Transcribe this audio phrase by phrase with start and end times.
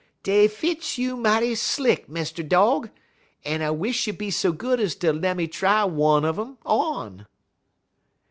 [0.23, 2.43] "'Dey fits you mighty slick, Mr.
[2.49, 2.89] Dog,
[3.45, 7.27] en I wish you be so good ez ter lemme try one un um on.'